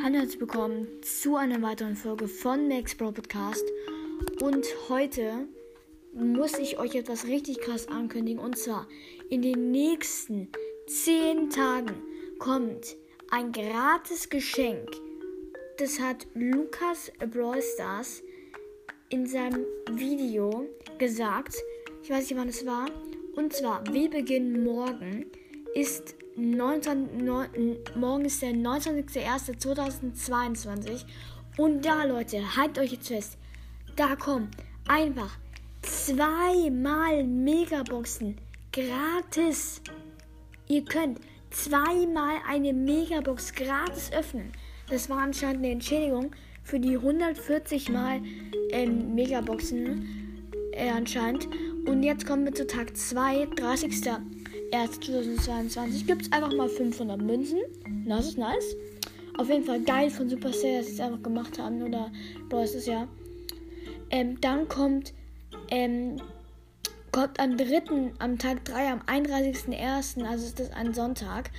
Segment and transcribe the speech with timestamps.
[0.00, 3.64] Hallo herzlich willkommen zu einer weiteren Folge von Max Bro Podcast.
[4.40, 5.48] Und heute
[6.12, 8.40] muss ich euch etwas richtig krass ankündigen.
[8.40, 8.86] Und zwar
[9.28, 10.50] in den nächsten
[10.86, 12.00] 10 Tagen
[12.38, 12.96] kommt
[13.32, 14.88] ein gratis Geschenk.
[15.78, 18.22] Das hat Lukas Brawl Stars
[19.08, 20.64] in seinem Video
[20.98, 21.56] gesagt.
[22.04, 22.86] Ich weiß nicht, wann es war.
[23.34, 25.26] Und zwar, wir beginnen morgen.
[25.78, 27.48] Ist 19, 9,
[27.94, 31.04] morgen ist der 29.01.2022.
[31.56, 33.38] Und da, Leute, haltet euch jetzt fest.
[33.94, 34.50] Da kommen
[34.88, 35.38] einfach
[35.82, 38.38] zweimal Megaboxen
[38.72, 39.80] gratis.
[40.66, 44.50] Ihr könnt zweimal eine Megabox gratis öffnen.
[44.90, 46.32] Das war anscheinend eine Entschädigung
[46.64, 48.20] für die 140 Mal
[48.72, 51.48] ähm, Megaboxen äh, anscheinend.
[51.86, 53.94] Und jetzt kommen wir zu Tag 2, 30
[54.70, 57.58] erst 2022 gibt es einfach mal 500 Münzen.
[58.06, 58.76] Das ist nice.
[59.36, 61.82] Auf jeden Fall geil von Supercell, dass sie es einfach gemacht haben.
[61.82, 62.10] Oder
[62.48, 63.06] boah, ist es ja.
[64.10, 65.12] Ähm, dann kommt,
[65.70, 66.20] ähm,
[67.12, 71.50] kommt am 3., am Tag 3, am 31.01., also ist das ein Sonntag,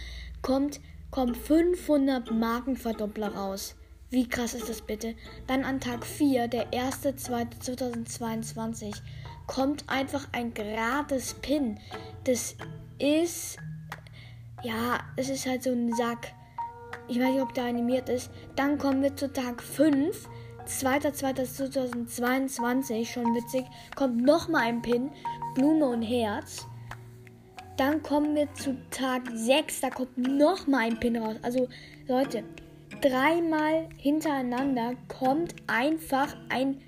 [0.42, 3.76] kommt, kommt 500 Markenverdoppler raus.
[4.10, 5.14] Wie krass ist das bitte?
[5.46, 8.96] Dann an Tag 4, der 1.2.2022,
[9.46, 11.80] kommt einfach ein gratis Pin.
[12.24, 12.56] Das
[13.00, 13.58] ist.
[14.64, 16.34] Ja, es ist halt so ein Sack.
[17.08, 18.32] Ich weiß nicht, ob der animiert ist.
[18.56, 20.28] Dann kommen wir zu Tag 5.
[20.68, 23.64] 2.2.2022, schon witzig.
[23.96, 25.10] Kommt nochmal ein Pin.
[25.56, 26.68] Blume und Herz.
[27.78, 29.80] Dann kommen wir zu Tag 6.
[29.82, 31.38] Da kommt nochmal ein Pin raus.
[31.42, 31.68] Also,
[32.08, 32.44] Leute,
[33.02, 36.82] dreimal hintereinander kommt einfach ein,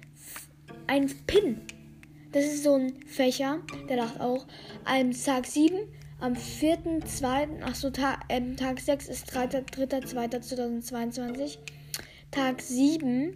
[0.88, 1.62] ein Pin.
[2.34, 3.60] Das ist so ein Fächer,
[3.90, 4.46] der dacht auch.
[4.86, 5.80] Am Tag 7
[6.22, 11.58] am 4.2., achso, Tag, ähm, Tag 6 ist 3.2.2022.
[12.32, 13.34] Tag 7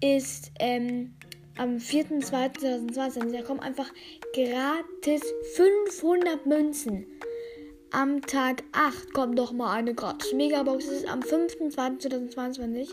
[0.00, 1.14] ist ähm,
[1.56, 3.30] am 4.2.2022.
[3.32, 3.86] Da kommen einfach
[4.34, 5.22] gratis
[5.54, 7.06] 500 Münzen.
[7.92, 10.86] Am Tag 8 kommt nochmal eine gratis Megabox.
[10.86, 12.88] Das ist am 5.2.2022.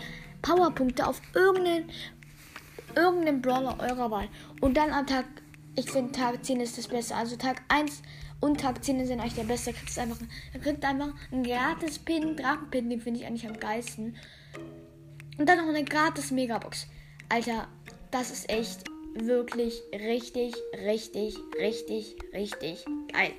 [0.43, 1.91] Powerpunkte auf irgendeinen,
[2.97, 4.29] irgendeinen Brawler eurer Wahl.
[4.61, 5.27] Und dann am Tag,
[5.77, 7.15] ich finde Tag 10 ist das Beste.
[7.15, 8.03] Also Tag 1
[8.41, 9.73] und Tag 10 sind eigentlich der beste.
[9.73, 10.19] Da kriegt einfach,
[10.53, 14.17] da kriegt einfach einen gratis Pin, Drachenpin, den finde ich eigentlich am geilsten.
[15.39, 16.87] Und dann noch eine gratis Megabox.
[17.29, 17.69] Alter,
[18.15, 18.85] das ist echt
[19.15, 20.55] wirklich richtig,
[20.87, 23.33] richtig, richtig, richtig geil.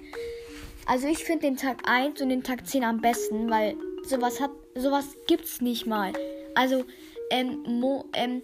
[0.85, 4.51] Also ich finde den Tag 1 und den Tag 10 am besten, weil sowas hat,
[4.75, 6.11] sowas gibt's nicht mal.
[6.55, 6.83] Also,
[7.31, 8.41] ähm, Mo, ähm,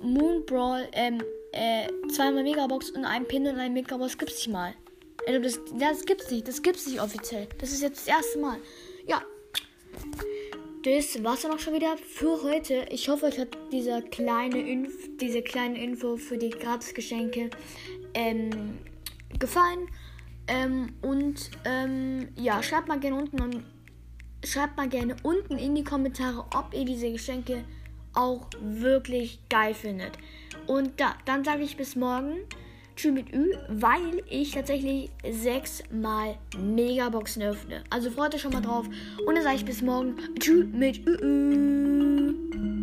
[0.00, 1.22] Moon Brawl, ähm,
[1.52, 4.74] äh, zweimal Megabox und ein Pin und ein Megabox gibt's nicht mal.
[5.26, 7.48] Also das, das gibt's nicht, das gibt's nicht offiziell.
[7.58, 8.58] Das ist jetzt das erste Mal.
[9.06, 9.22] Ja,
[10.82, 12.86] das war's dann auch schon wieder für heute.
[12.90, 17.50] Ich hoffe, euch hat dieser kleine Inf diese kleine Info für die Gratisgeschenke
[18.14, 18.78] ähm,
[19.38, 19.88] gefallen.
[20.48, 23.64] Ähm, und ähm, ja, schreibt mal gerne unten und
[24.44, 27.64] schreibt mal gerne unten in die Kommentare, ob ihr diese Geschenke
[28.14, 30.12] auch wirklich geil findet.
[30.66, 32.36] Und da, dann sage ich bis morgen.
[33.00, 37.82] Tschüss mit Ü, weil ich tatsächlich sechsmal Megaboxen öffne.
[37.88, 38.86] Also freut euch schon mal drauf.
[39.26, 40.16] Und dann sage ich bis morgen.
[40.38, 42.79] Tschüss mit Ü.